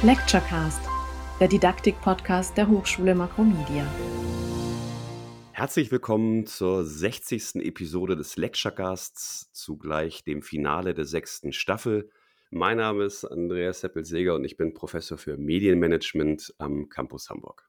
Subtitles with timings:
[0.00, 0.80] Lecturecast,
[1.40, 3.84] der Didaktik-Podcast der Hochschule Makromedia.
[5.50, 7.56] Herzlich willkommen zur 60.
[7.56, 12.12] Episode des Lecturecasts, zugleich dem Finale der sechsten Staffel.
[12.50, 17.68] Mein Name ist Andreas Seppelseger und ich bin Professor für Medienmanagement am Campus Hamburg.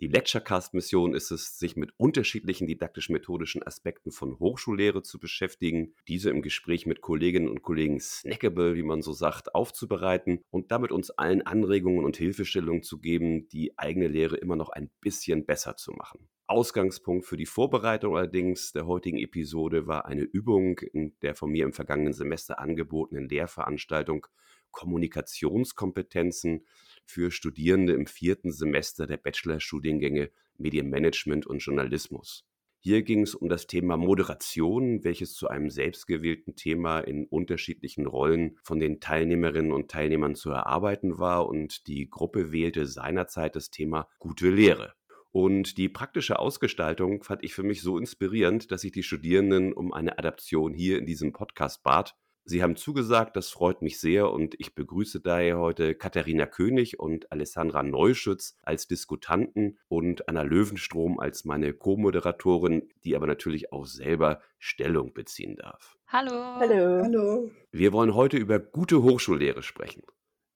[0.00, 6.40] Die Lecturecast-Mission ist es, sich mit unterschiedlichen didaktisch-methodischen Aspekten von Hochschullehre zu beschäftigen, diese im
[6.40, 11.42] Gespräch mit Kolleginnen und Kollegen snackable, wie man so sagt, aufzubereiten und damit uns allen
[11.42, 16.26] Anregungen und Hilfestellungen zu geben, die eigene Lehre immer noch ein bisschen besser zu machen.
[16.46, 21.66] Ausgangspunkt für die Vorbereitung allerdings der heutigen Episode war eine Übung in der von mir
[21.66, 24.26] im vergangenen Semester angebotenen Lehrveranstaltung
[24.70, 26.64] Kommunikationskompetenzen
[27.10, 32.46] für Studierende im vierten Semester der Bachelorstudiengänge Medienmanagement und Journalismus.
[32.82, 38.58] Hier ging es um das Thema Moderation, welches zu einem selbstgewählten Thema in unterschiedlichen Rollen
[38.62, 44.08] von den Teilnehmerinnen und Teilnehmern zu erarbeiten war und die Gruppe wählte seinerzeit das Thema
[44.18, 44.94] gute Lehre.
[45.30, 49.92] Und die praktische Ausgestaltung fand ich für mich so inspirierend, dass ich die Studierenden um
[49.92, 54.54] eine Adaption hier in diesem Podcast bat Sie haben zugesagt, das freut mich sehr und
[54.58, 61.44] ich begrüße daher heute Katharina König und Alessandra Neuschütz als Diskutanten und Anna Löwenstrom als
[61.44, 65.96] meine Co-Moderatorin, die aber natürlich auch selber Stellung beziehen darf.
[66.08, 66.32] Hallo.
[66.32, 67.02] Hallo.
[67.04, 67.50] Hallo.
[67.70, 70.02] Wir wollen heute über gute Hochschullehre sprechen.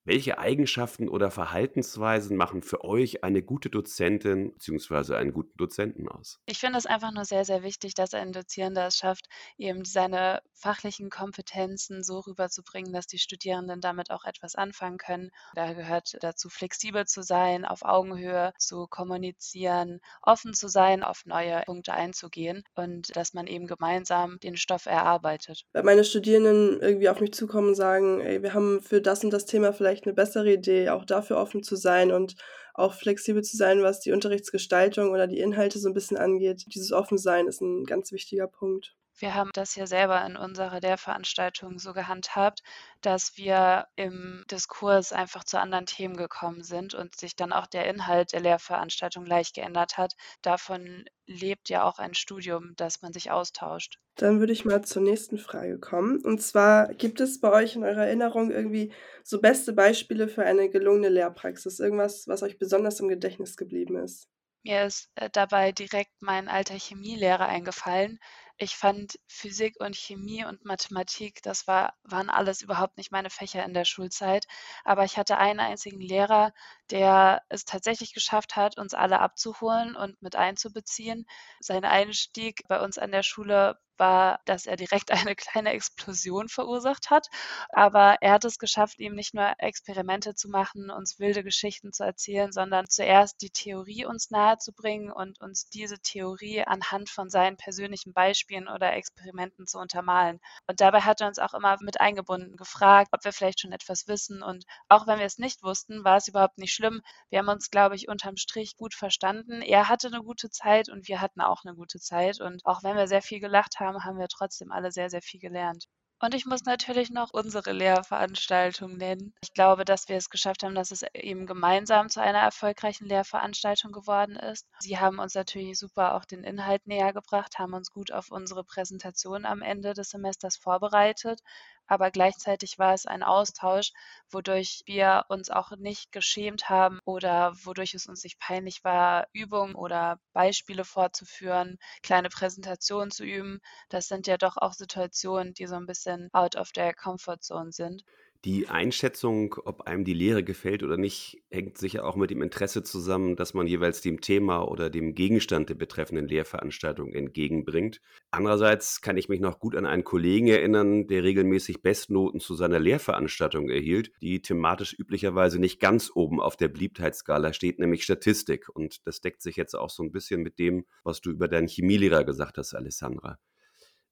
[0.07, 5.15] Welche Eigenschaften oder Verhaltensweisen machen für euch eine gute Dozentin bzw.
[5.15, 6.41] einen guten Dozenten aus?
[6.45, 10.43] Ich finde es einfach nur sehr, sehr wichtig, dass ein Dozierender es schafft, eben seine
[10.53, 15.31] fachlichen Kompetenzen so rüberzubringen, dass die Studierenden damit auch etwas anfangen können.
[15.55, 21.63] Da gehört dazu, flexibel zu sein, auf Augenhöhe zu kommunizieren, offen zu sein, auf neue
[21.65, 25.65] Punkte einzugehen und dass man eben gemeinsam den Stoff erarbeitet.
[25.73, 29.31] Wenn meine Studierenden irgendwie auf mich zukommen und sagen, ey, wir haben für das und
[29.31, 32.35] das Thema vielleicht vielleicht eine bessere Idee, auch dafür offen zu sein und
[32.75, 36.65] auch flexibel zu sein, was die Unterrichtsgestaltung oder die Inhalte so ein bisschen angeht.
[36.75, 38.97] Dieses Offensein ist ein ganz wichtiger Punkt.
[39.17, 42.63] Wir haben das ja selber in unserer Lehrveranstaltung so gehandhabt,
[43.01, 47.87] dass wir im Diskurs einfach zu anderen Themen gekommen sind und sich dann auch der
[47.87, 50.15] Inhalt der Lehrveranstaltung leicht geändert hat.
[50.43, 53.99] Davon lebt ja auch ein Studium, dass man sich austauscht.
[54.17, 56.21] Dann würde ich mal zur nächsten Frage kommen.
[56.25, 58.93] Und zwar, gibt es bei euch in eurer Erinnerung irgendwie
[59.23, 61.81] so beste Beispiele für eine gelungene Lehrpraxis?
[61.81, 64.29] Irgendwas, was euch besonders im Gedächtnis geblieben ist?
[64.65, 68.19] Mir ist äh, dabei direkt mein alter Chemielehrer eingefallen,
[68.59, 73.65] ich fand Physik und Chemie und Mathematik, das war waren alles überhaupt nicht meine Fächer
[73.65, 74.47] in der Schulzeit.
[74.85, 76.53] Aber ich hatte einen einzigen Lehrer,
[76.91, 81.27] der es tatsächlich geschafft hat, uns alle abzuholen und mit einzubeziehen.
[81.61, 87.11] Sein Einstieg bei uns an der Schule war, dass er direkt eine kleine Explosion verursacht
[87.11, 87.29] hat.
[87.71, 92.05] Aber er hat es geschafft, ihm nicht nur Experimente zu machen, uns wilde Geschichten zu
[92.05, 98.13] erzählen, sondern zuerst die Theorie uns nahezubringen und uns diese Theorie anhand von seinen persönlichen
[98.13, 100.41] Beispielen oder Experimenten zu untermalen.
[100.67, 104.09] Und dabei hat er uns auch immer mit eingebunden, gefragt, ob wir vielleicht schon etwas
[104.09, 104.43] wissen.
[104.43, 107.03] Und auch wenn wir es nicht wussten, war es überhaupt nicht schlimm.
[107.31, 109.63] Wir haben uns, glaube ich, unterm Strich gut verstanden.
[109.63, 112.41] Er hatte eine gute Zeit und wir hatten auch eine gute Zeit.
[112.41, 115.41] Und auch wenn wir sehr viel gelacht haben, haben wir trotzdem alle sehr, sehr viel
[115.41, 115.85] gelernt.
[116.21, 119.35] Und ich muss natürlich noch unsere Lehrveranstaltung nennen.
[119.43, 123.93] Ich glaube, dass wir es geschafft haben, dass es eben gemeinsam zu einer erfolgreichen Lehrveranstaltung
[123.93, 124.67] geworden ist.
[124.79, 128.65] Sie haben uns natürlich super auch den Inhalt näher gebracht, haben uns gut auf unsere
[128.65, 131.41] Präsentation am Ende des Semesters vorbereitet
[131.87, 133.93] aber gleichzeitig war es ein Austausch,
[134.31, 139.75] wodurch wir uns auch nicht geschämt haben oder wodurch es uns nicht peinlich war, Übungen
[139.75, 143.61] oder Beispiele vorzuführen, kleine Präsentationen zu üben.
[143.89, 147.73] Das sind ja doch auch Situationen, die so ein bisschen out of their comfort zone
[147.73, 148.05] sind.
[148.45, 152.83] Die Einschätzung, ob einem die Lehre gefällt oder nicht, hängt sicher auch mit dem Interesse
[152.83, 158.03] zusammen, dass man jeweils dem Thema oder dem Gegenstand der betreffenden Lehrveranstaltung entgegenbringt.
[158.31, 162.79] Andererseits kann ich mich noch gut an einen Kollegen erinnern, der regelmäßig Bestnoten zu seiner
[162.79, 168.69] Lehrveranstaltung erhielt, die thematisch üblicherweise nicht ganz oben auf der Beliebtheitsskala steht, nämlich Statistik.
[168.69, 171.69] Und das deckt sich jetzt auch so ein bisschen mit dem, was du über deinen
[171.69, 173.39] Chemielehrer gesagt hast, Alessandra.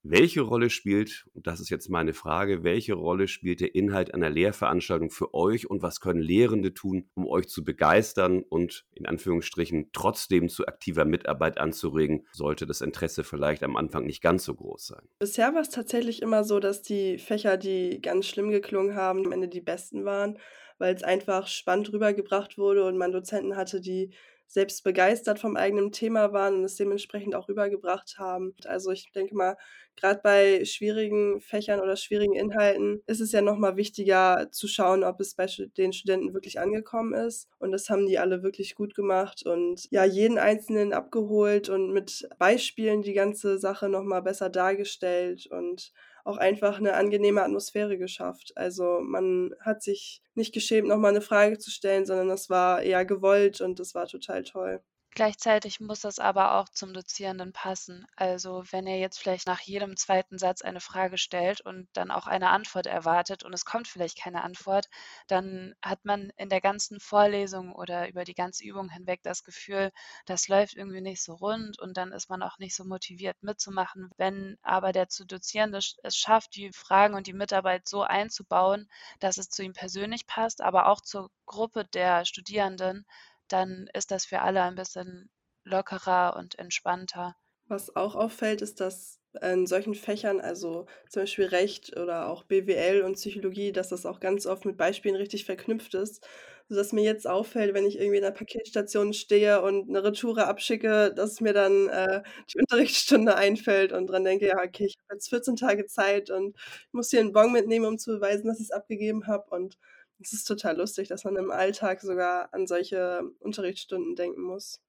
[0.04, 4.30] Welche Rolle spielt, und das ist jetzt meine Frage, welche Rolle spielt der Inhalt einer
[4.30, 9.90] Lehrveranstaltung für euch und was können Lehrende tun, um euch zu begeistern und in Anführungsstrichen
[9.92, 14.88] trotzdem zu aktiver Mitarbeit anzuregen, sollte das Interesse vielleicht am Anfang nicht ganz so groß
[14.88, 15.02] sein?
[15.20, 19.32] Bisher war es tatsächlich immer so, dass die Fächer, die ganz schlimm geklungen haben, am
[19.32, 20.36] Ende die besten waren,
[20.78, 24.10] weil es einfach spannend rübergebracht wurde und man Dozenten hatte, die
[24.52, 28.54] selbst begeistert vom eigenen Thema waren und es dementsprechend auch rübergebracht haben.
[28.66, 29.56] Also ich denke mal,
[29.96, 35.20] gerade bei schwierigen Fächern oder schwierigen Inhalten ist es ja nochmal wichtiger zu schauen, ob
[35.20, 35.46] es bei
[35.78, 37.48] den Studenten wirklich angekommen ist.
[37.58, 42.28] Und das haben die alle wirklich gut gemacht und ja, jeden Einzelnen abgeholt und mit
[42.38, 45.92] Beispielen die ganze Sache nochmal besser dargestellt und
[46.24, 48.52] auch einfach eine angenehme Atmosphäre geschafft.
[48.56, 53.04] Also man hat sich nicht geschämt, nochmal eine Frage zu stellen, sondern das war eher
[53.04, 54.82] gewollt und das war total toll.
[55.14, 58.06] Gleichzeitig muss das aber auch zum Dozierenden passen.
[58.16, 62.26] Also wenn er jetzt vielleicht nach jedem zweiten Satz eine Frage stellt und dann auch
[62.26, 64.88] eine Antwort erwartet und es kommt vielleicht keine Antwort,
[65.26, 69.92] dann hat man in der ganzen Vorlesung oder über die ganze Übung hinweg das Gefühl,
[70.26, 74.10] das läuft irgendwie nicht so rund und dann ist man auch nicht so motiviert mitzumachen.
[74.16, 78.88] Wenn aber der zu Dozierende es schafft, die Fragen und die Mitarbeit so einzubauen,
[79.20, 83.04] dass es zu ihm persönlich passt, aber auch zur Gruppe der Studierenden,
[83.52, 85.30] dann ist das für alle ein bisschen
[85.64, 87.34] lockerer und entspannter.
[87.68, 93.02] Was auch auffällt, ist, dass in solchen Fächern, also zum Beispiel Recht oder auch BWL
[93.02, 96.26] und Psychologie, dass das auch ganz oft mit Beispielen richtig verknüpft ist.
[96.68, 101.12] Sodass mir jetzt auffällt, wenn ich irgendwie in der Paketstation stehe und eine Retoure abschicke,
[101.14, 102.22] dass mir dann äh,
[102.52, 106.56] die Unterrichtsstunde einfällt und dran denke, ja, okay, ich habe jetzt 14 Tage Zeit und
[106.92, 109.50] muss hier einen Bon mitnehmen, um zu beweisen, dass ich es abgegeben habe.
[109.50, 109.78] Und
[110.24, 114.80] es ist total lustig, dass man im Alltag sogar an solche Unterrichtsstunden denken muss.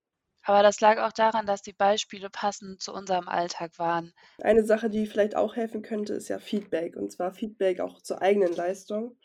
[0.45, 4.13] Aber das lag auch daran, dass die Beispiele passend zu unserem Alltag waren.
[4.39, 6.97] Eine Sache, die vielleicht auch helfen könnte, ist ja Feedback.
[6.97, 9.17] Und zwar Feedback auch zur eigenen Leistung.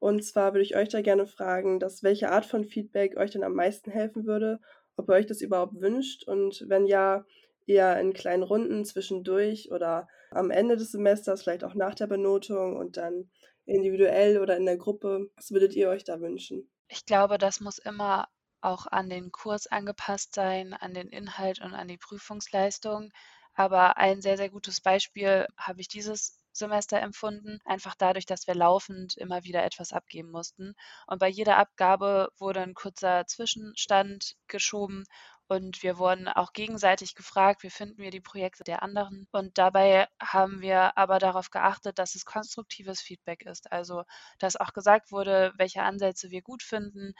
[0.00, 3.44] Und zwar würde ich euch da gerne fragen, dass welche Art von Feedback euch denn
[3.44, 4.60] am meisten helfen würde,
[4.96, 7.24] ob ihr euch das überhaupt wünscht und wenn ja,
[7.66, 12.76] eher in kleinen Runden zwischendurch oder am Ende des Semesters, vielleicht auch nach der Benotung
[12.76, 13.30] und dann
[13.70, 15.30] individuell oder in der Gruppe?
[15.36, 16.70] Was würdet ihr euch da wünschen?
[16.88, 18.28] Ich glaube, das muss immer
[18.60, 23.10] auch an den Kurs angepasst sein, an den Inhalt und an die Prüfungsleistung.
[23.54, 28.54] Aber ein sehr, sehr gutes Beispiel habe ich dieses Semester empfunden, einfach dadurch, dass wir
[28.54, 30.74] laufend immer wieder etwas abgeben mussten.
[31.06, 35.04] Und bei jeder Abgabe wurde ein kurzer Zwischenstand geschoben
[35.50, 39.26] und wir wurden auch gegenseitig gefragt, wie finden wir die Projekte der anderen.
[39.32, 43.72] Und dabei haben wir aber darauf geachtet, dass es konstruktives Feedback ist.
[43.72, 44.04] Also,
[44.38, 47.14] dass auch gesagt wurde, welche Ansätze wir gut finden,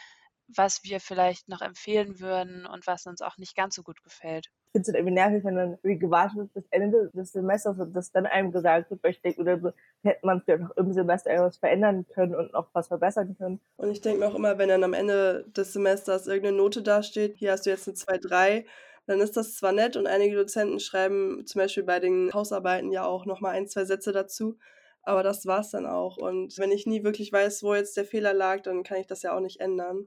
[0.56, 4.46] was wir vielleicht noch empfehlen würden und was uns auch nicht ganz so gut gefällt.
[4.72, 7.92] Ich finde es irgendwie nervig, wenn dann irgendwie gewartet wird bis Ende des Semesters und
[7.92, 10.92] das dann einem gesagt wird, weil ich denke, oder so, hätte man vielleicht auch im
[10.92, 13.60] Semester etwas verändern können und noch was verbessern können.
[13.76, 17.36] Und ich denke mir auch immer, wenn dann am Ende des Semesters irgendeine Note dasteht,
[17.36, 18.64] hier hast du jetzt eine 2-3,
[19.06, 23.04] dann ist das zwar nett und einige Dozenten schreiben zum Beispiel bei den Hausarbeiten ja
[23.04, 24.56] auch nochmal ein, zwei Sätze dazu,
[25.02, 26.16] aber das war es dann auch.
[26.16, 29.22] Und wenn ich nie wirklich weiß, wo jetzt der Fehler lag, dann kann ich das
[29.22, 30.06] ja auch nicht ändern.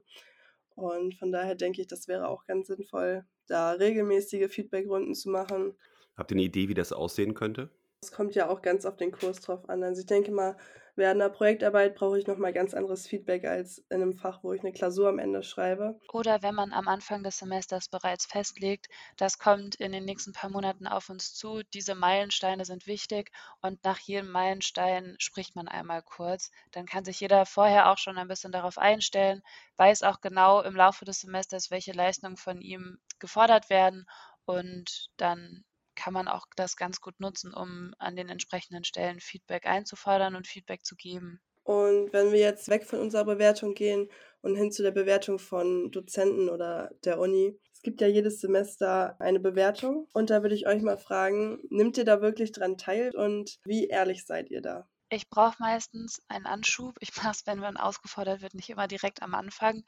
[0.74, 5.74] Und von daher denke ich, das wäre auch ganz sinnvoll, da regelmäßige Feedbackrunden zu machen.
[6.16, 7.70] Habt ihr eine Idee, wie das aussehen könnte?
[8.00, 9.82] Es kommt ja auch ganz auf den Kurs drauf an.
[9.82, 10.56] Also ich denke mal,
[10.96, 14.60] während einer Projektarbeit brauche ich nochmal ganz anderes Feedback als in einem Fach, wo ich
[14.62, 16.00] eine Klausur am Ende schreibe.
[16.12, 20.48] Oder wenn man am Anfang des Semesters bereits festlegt, das kommt in den nächsten paar
[20.48, 23.30] Monaten auf uns zu, diese Meilensteine sind wichtig
[23.60, 26.50] und nach jedem Meilenstein spricht man einmal kurz.
[26.70, 29.42] Dann kann sich jeder vorher auch schon ein bisschen darauf einstellen,
[29.76, 34.06] weiß auch genau im Laufe des Semesters, welche Leistungen von ihm gefordert werden
[34.46, 35.64] und dann
[35.94, 40.46] kann man auch das ganz gut nutzen, um an den entsprechenden Stellen Feedback einzufordern und
[40.46, 41.40] Feedback zu geben.
[41.62, 44.08] Und wenn wir jetzt weg von unserer Bewertung gehen
[44.44, 47.58] und hin zu der Bewertung von Dozenten oder der Uni.
[47.72, 51.96] Es gibt ja jedes Semester eine Bewertung und da würde ich euch mal fragen, nimmt
[51.96, 54.86] ihr da wirklich dran teil und wie ehrlich seid ihr da?
[55.14, 56.96] Ich brauche meistens einen Anschub.
[57.00, 59.84] Ich mache es, wenn man ausgefordert wird, nicht immer direkt am Anfang,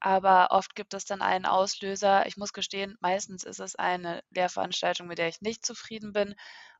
[0.00, 2.26] aber oft gibt es dann einen Auslöser.
[2.26, 6.34] Ich muss gestehen, meistens ist es eine Lehrveranstaltung, mit der ich nicht zufrieden bin.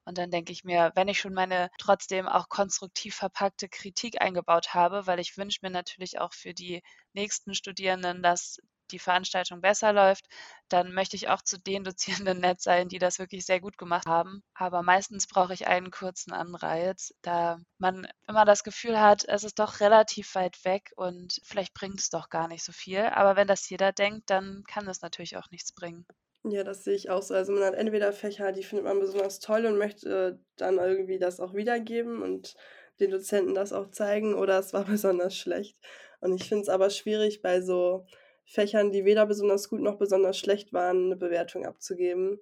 [0.04, 4.72] Und dann denke ich mir, wenn ich schon meine trotzdem auch konstruktiv verpackte Kritik eingebaut
[4.74, 8.58] habe, weil ich wünsche mir natürlich auch für die nächsten Studierenden, dass
[8.92, 10.26] die Veranstaltung besser läuft,
[10.68, 14.06] dann möchte ich auch zu den Dozierenden nett sein, die das wirklich sehr gut gemacht
[14.06, 14.42] haben.
[14.54, 19.58] Aber meistens brauche ich einen kurzen Anreiz, da man immer das Gefühl hat, es ist
[19.58, 23.00] doch relativ weit weg und vielleicht bringt es doch gar nicht so viel.
[23.00, 26.06] Aber wenn das jeder denkt, dann kann es natürlich auch nichts bringen.
[26.44, 27.34] Ja, das sehe ich auch so.
[27.34, 31.38] Also man hat entweder Fächer, die findet man besonders toll und möchte dann irgendwie das
[31.38, 32.54] auch wiedergeben und
[32.98, 35.76] den Dozenten das auch zeigen, oder es war besonders schlecht.
[36.20, 38.06] Und ich finde es aber schwierig bei so
[38.50, 42.40] Fächern, die weder besonders gut noch besonders schlecht waren, eine Bewertung abzugeben.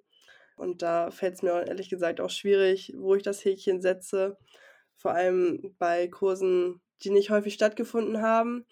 [0.55, 4.37] Und da fällt es mir ehrlich gesagt auch schwierig, wo ich das Häkchen setze.
[4.97, 8.65] Vor allem bei Kursen, die nicht häufig stattgefunden haben,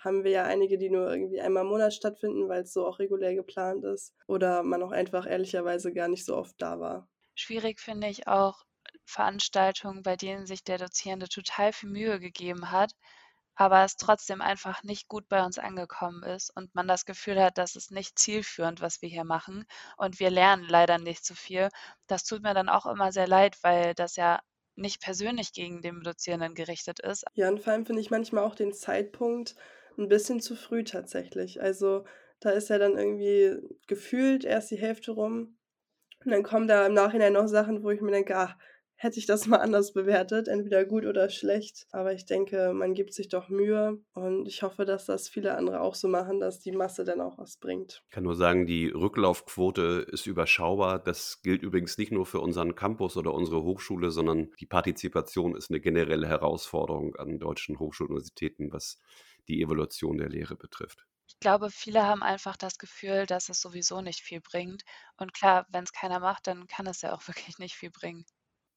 [0.00, 2.98] haben wir ja einige, die nur irgendwie einmal im Monat stattfinden, weil es so auch
[2.98, 4.14] regulär geplant ist.
[4.26, 7.08] Oder man auch einfach ehrlicherweise gar nicht so oft da war.
[7.36, 8.64] Schwierig finde ich auch
[9.04, 12.92] Veranstaltungen, bei denen sich der Dozierende total viel Mühe gegeben hat,
[13.54, 17.58] aber es trotzdem einfach nicht gut bei uns angekommen ist und man das Gefühl hat,
[17.58, 19.64] das ist nicht zielführend, was wir hier machen
[19.96, 21.68] und wir lernen leider nicht so viel.
[22.06, 24.40] Das tut mir dann auch immer sehr leid, weil das ja
[24.74, 27.24] nicht persönlich gegen den Dozierenden gerichtet ist.
[27.34, 29.54] Ja, und vor allem finde ich manchmal auch den Zeitpunkt
[29.98, 31.60] ein bisschen zu früh tatsächlich.
[31.62, 32.04] Also
[32.40, 33.56] da ist ja dann irgendwie
[33.86, 35.58] gefühlt erst die Hälfte rum
[36.24, 38.58] und dann kommen da im Nachhinein noch Sachen, wo ich mir denke, ah,
[39.02, 41.86] hätte ich das mal anders bewertet, entweder gut oder schlecht.
[41.90, 45.80] Aber ich denke, man gibt sich doch Mühe und ich hoffe, dass das viele andere
[45.80, 48.02] auch so machen, dass die Masse dann auch was bringt.
[48.04, 51.00] Ich kann nur sagen, die Rücklaufquote ist überschaubar.
[51.00, 55.70] Das gilt übrigens nicht nur für unseren Campus oder unsere Hochschule, sondern die Partizipation ist
[55.70, 59.00] eine generelle Herausforderung an deutschen Hochschuluniversitäten, was
[59.48, 61.04] die Evolution der Lehre betrifft.
[61.26, 64.84] Ich glaube, viele haben einfach das Gefühl, dass es sowieso nicht viel bringt.
[65.16, 68.24] Und klar, wenn es keiner macht, dann kann es ja auch wirklich nicht viel bringen.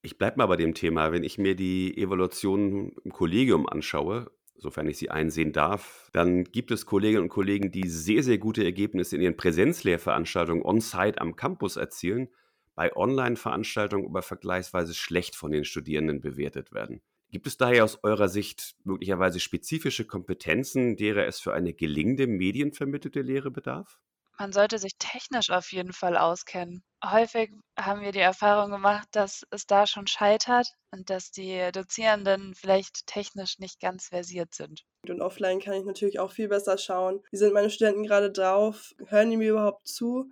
[0.06, 1.12] Ich bleibe mal bei dem Thema.
[1.12, 6.70] Wenn ich mir die Evaluation im Kollegium anschaue, sofern ich sie einsehen darf, dann gibt
[6.70, 11.76] es Kolleginnen und Kollegen, die sehr, sehr gute Ergebnisse in ihren Präsenzlehrveranstaltungen on-site am Campus
[11.76, 12.28] erzielen,
[12.76, 17.02] bei Online-Veranstaltungen aber vergleichsweise schlecht von den Studierenden bewertet werden.
[17.32, 23.24] Gibt es daher aus eurer Sicht möglicherweise spezifische Kompetenzen, derer es für eine gelingende medienvermittelte
[23.24, 24.00] Lehre bedarf?
[24.38, 26.84] Man sollte sich technisch auf jeden Fall auskennen.
[27.04, 32.54] Häufig haben wir die Erfahrung gemacht, dass es da schon scheitert und dass die Dozierenden
[32.54, 34.84] vielleicht technisch nicht ganz versiert sind.
[35.08, 37.24] Und offline kann ich natürlich auch viel besser schauen.
[37.32, 38.94] Wie sind meine Studenten gerade drauf?
[39.08, 40.32] Hören die mir überhaupt zu?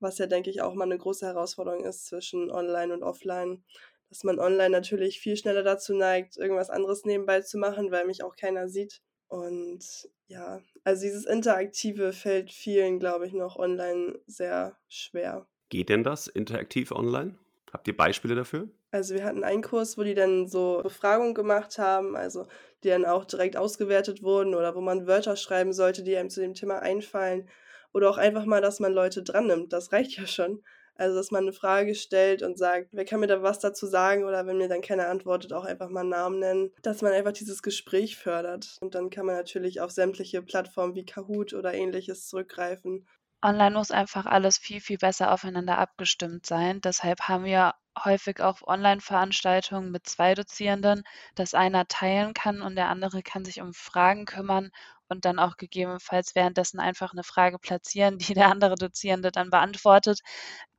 [0.00, 3.64] Was ja, denke ich, auch mal eine große Herausforderung ist zwischen online und offline.
[4.08, 8.22] Dass man online natürlich viel schneller dazu neigt, irgendwas anderes nebenbei zu machen, weil mich
[8.22, 9.00] auch keiner sieht.
[9.28, 15.46] Und ja, also dieses Interaktive fällt vielen, glaube ich, noch online sehr schwer.
[15.68, 17.38] Geht denn das interaktiv online?
[17.72, 18.68] Habt ihr Beispiele dafür?
[18.92, 22.46] Also wir hatten einen Kurs, wo die dann so Befragungen gemacht haben, also
[22.84, 26.40] die dann auch direkt ausgewertet wurden oder wo man Wörter schreiben sollte, die einem zu
[26.40, 27.48] dem Thema einfallen.
[27.92, 29.72] Oder auch einfach mal, dass man Leute dran nimmt.
[29.72, 30.62] Das reicht ja schon.
[30.96, 34.24] Also, dass man eine Frage stellt und sagt: „Wer kann mir da was dazu sagen?“
[34.24, 36.72] Oder wenn mir dann keiner antwortet, auch einfach mal 'n Namen nennen.
[36.82, 38.76] Dass man einfach dieses Gespräch fördert.
[38.80, 43.06] Und dann kann man natürlich auf sämtliche Plattformen wie Kahoot oder Ähnliches zurückgreifen.
[43.44, 46.80] Online muss einfach alles viel, viel besser aufeinander abgestimmt sein.
[46.80, 51.04] Deshalb haben wir häufig auch Online-Veranstaltungen mit zwei Dozierenden,
[51.36, 54.70] dass einer teilen kann und der andere kann sich um Fragen kümmern
[55.08, 60.18] und dann auch gegebenenfalls währenddessen einfach eine Frage platzieren, die der andere Dozierende dann beantwortet.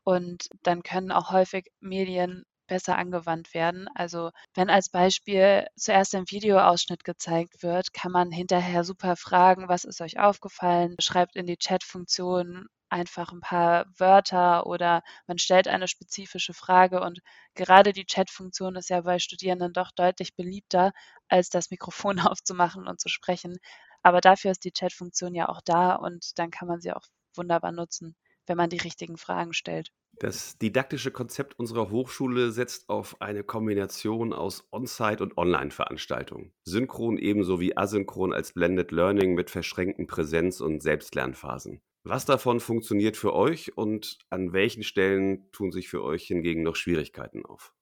[0.05, 3.87] Und dann können auch häufig Medien besser angewandt werden.
[3.95, 9.83] Also wenn als Beispiel zuerst ein Videoausschnitt gezeigt wird, kann man hinterher super fragen, was
[9.83, 10.95] ist euch aufgefallen?
[10.99, 17.19] Schreibt in die Chat-Funktion einfach ein paar Wörter oder man stellt eine spezifische Frage und
[17.55, 20.91] gerade die Chat-Funktion ist ja bei Studierenden doch deutlich beliebter,
[21.27, 23.57] als das Mikrofon aufzumachen und zu sprechen.
[24.03, 27.03] Aber dafür ist die Chat-Funktion ja auch da und dann kann man sie auch
[27.35, 28.15] wunderbar nutzen
[28.47, 29.91] wenn man die richtigen Fragen stellt.
[30.19, 36.53] Das didaktische Konzept unserer Hochschule setzt auf eine Kombination aus On-Site- und Online-Veranstaltungen.
[36.63, 41.81] Synchron ebenso wie asynchron als Blended Learning mit verschränkten Präsenz- und Selbstlernphasen.
[42.03, 46.75] Was davon funktioniert für euch und an welchen Stellen tun sich für euch hingegen noch
[46.75, 47.73] Schwierigkeiten auf?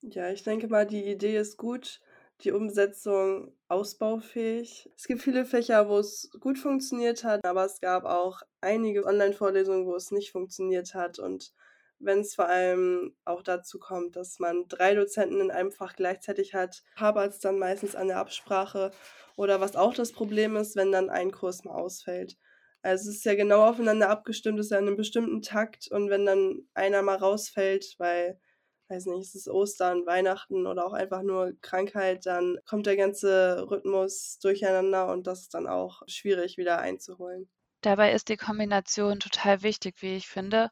[0.00, 2.00] Ja, ich denke mal, die Idee ist gut
[2.44, 4.90] die Umsetzung ausbaufähig.
[4.96, 9.86] Es gibt viele Fächer, wo es gut funktioniert hat, aber es gab auch einige Online-Vorlesungen,
[9.86, 11.18] wo es nicht funktioniert hat.
[11.18, 11.52] Und
[11.98, 16.54] wenn es vor allem auch dazu kommt, dass man drei Dozenten in einem Fach gleichzeitig
[16.54, 18.90] hat, hapert es dann meistens an der Absprache.
[19.36, 22.36] Oder was auch das Problem ist, wenn dann ein Kurs mal ausfällt.
[22.82, 26.10] Also es ist ja genau aufeinander abgestimmt, es ist ja in einem bestimmten Takt und
[26.10, 28.40] wenn dann einer mal rausfällt, weil
[28.92, 33.66] weiß nicht, es ist Ostern, Weihnachten oder auch einfach nur Krankheit, dann kommt der ganze
[33.70, 37.48] Rhythmus durcheinander und das ist dann auch schwierig wieder einzuholen.
[37.80, 40.70] Dabei ist die Kombination total wichtig, wie ich finde,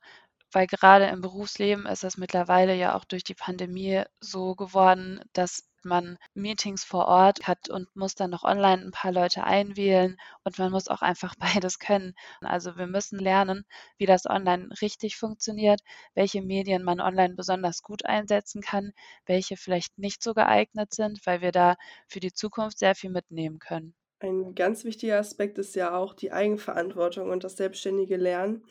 [0.52, 5.64] weil gerade im Berufsleben ist es mittlerweile ja auch durch die Pandemie so geworden, dass
[5.84, 10.58] man Meetings vor Ort hat und muss dann noch online ein paar Leute einwählen und
[10.58, 11.34] man muss auch einfach
[11.64, 12.14] beides können.
[12.40, 13.64] Also wir müssen lernen,
[13.98, 15.80] wie das online richtig funktioniert,
[16.14, 18.92] welche Medien man online besonders gut einsetzen kann,
[19.26, 23.58] welche vielleicht nicht so geeignet sind, weil wir da für die Zukunft sehr viel mitnehmen
[23.58, 23.94] können.
[24.20, 28.64] Ein ganz wichtiger Aspekt ist ja auch die Eigenverantwortung und das selbstständige Lernen.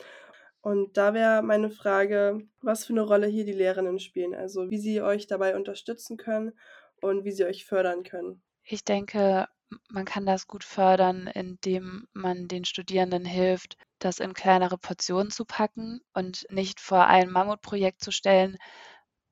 [0.61, 4.77] Und da wäre meine Frage, was für eine Rolle hier die Lehrerinnen spielen, also wie
[4.77, 6.53] sie euch dabei unterstützen können
[7.01, 8.41] und wie sie euch fördern können.
[8.63, 9.47] Ich denke,
[9.89, 15.45] man kann das gut fördern, indem man den Studierenden hilft, das in kleinere Portionen zu
[15.45, 18.57] packen und nicht vor ein Mammutprojekt zu stellen,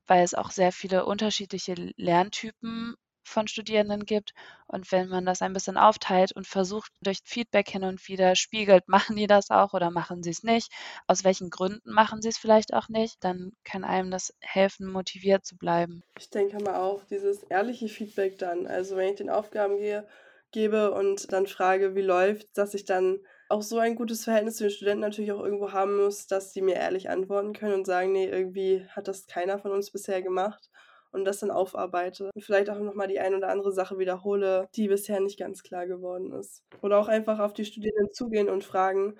[0.06, 2.94] weil es auch sehr viele unterschiedliche Lerntypen
[3.28, 4.32] von Studierenden gibt.
[4.66, 8.88] Und wenn man das ein bisschen aufteilt und versucht, durch Feedback hin und wieder spiegelt,
[8.88, 10.72] machen die das auch oder machen sie es nicht,
[11.06, 15.44] aus welchen Gründen machen sie es vielleicht auch nicht, dann kann einem das helfen, motiviert
[15.44, 16.02] zu bleiben.
[16.18, 18.66] Ich denke mal auch dieses ehrliche Feedback dann.
[18.66, 20.06] Also wenn ich den Aufgaben gehe,
[20.50, 23.18] gebe und dann frage, wie läuft, dass ich dann
[23.50, 26.62] auch so ein gutes Verhältnis zu den Studenten natürlich auch irgendwo haben muss, dass sie
[26.62, 30.70] mir ehrlich antworten können und sagen, nee, irgendwie hat das keiner von uns bisher gemacht
[31.12, 34.88] und das dann aufarbeite und vielleicht auch nochmal die ein oder andere Sache wiederhole, die
[34.88, 36.62] bisher nicht ganz klar geworden ist.
[36.82, 39.16] Oder auch einfach auf die Studierenden zugehen und fragen,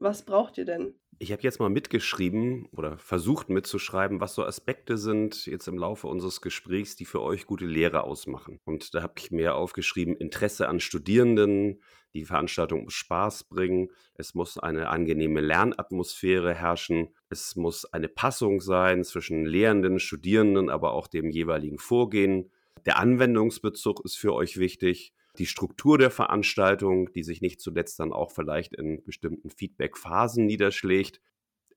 [0.00, 0.94] was braucht ihr denn?
[1.22, 6.08] Ich habe jetzt mal mitgeschrieben oder versucht mitzuschreiben, was so Aspekte sind jetzt im Laufe
[6.08, 8.58] unseres Gesprächs, die für euch gute Lehre ausmachen.
[8.64, 11.80] Und da habe ich mir aufgeschrieben, Interesse an Studierenden,
[12.12, 18.60] die Veranstaltung muss Spaß bringen, es muss eine angenehme Lernatmosphäre herrschen, es muss eine Passung
[18.60, 22.50] sein zwischen Lehrenden, Studierenden, aber auch dem jeweiligen Vorgehen.
[22.84, 28.12] Der Anwendungsbezug ist für euch wichtig die Struktur der Veranstaltung, die sich nicht zuletzt dann
[28.12, 31.20] auch vielleicht in bestimmten Feedback-Phasen niederschlägt.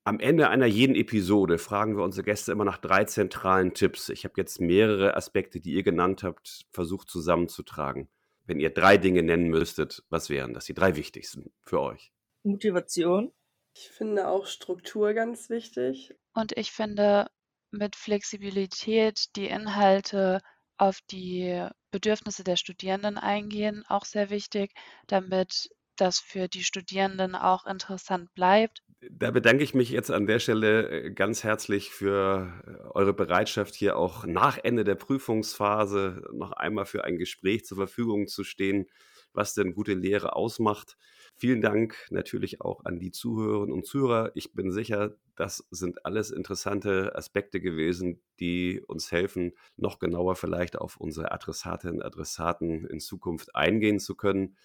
[0.04, 4.08] Am Ende einer jeden Episode fragen wir unsere Gäste immer nach drei zentralen Tipps.
[4.08, 8.08] Ich habe jetzt mehrere Aspekte, die ihr genannt habt, versucht zusammenzutragen.
[8.44, 10.66] Wenn ihr drei Dinge nennen müsstet, was wären das?
[10.66, 12.12] Die drei wichtigsten für euch.
[12.44, 13.32] Motivation.
[13.74, 16.14] Ich finde auch Struktur ganz wichtig.
[16.32, 17.26] Und ich finde
[17.72, 20.40] mit Flexibilität die Inhalte
[20.78, 24.72] auf die Bedürfnisse der Studierenden eingehen, auch sehr wichtig,
[25.06, 28.82] damit das für die Studierenden auch interessant bleibt.
[29.10, 33.74] Da bedanke ich mich jetzt an der Stelle äh, ganz herzlich für äh, eure Bereitschaft,
[33.74, 38.86] hier auch nach Ende der Prüfungsphase noch einmal für ein Gespräch zur Verfügung zu stehen,
[39.32, 40.96] was denn gute Lehre ausmacht.
[41.38, 44.30] Vielen Dank natürlich auch an die Zuhörerinnen und Zuhörer.
[44.34, 50.78] Ich bin sicher, das sind alles interessante Aspekte gewesen, die uns helfen, noch genauer vielleicht
[50.78, 54.56] auf unsere Adressatinnen und Adressaten in Zukunft eingehen zu können.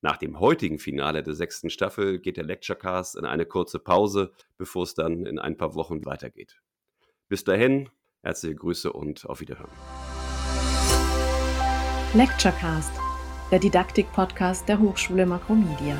[0.00, 4.82] Nach dem heutigen Finale der sechsten Staffel geht der Lecturecast in eine kurze Pause, bevor
[4.82, 6.60] es dann in ein paar Wochen weitergeht.
[7.28, 7.88] Bis dahin,
[8.22, 9.70] herzliche Grüße und auf Wiederhören.
[12.14, 13.05] Lecturecast
[13.50, 15.96] der Didaktik-Podcast der Hochschule Makromedia.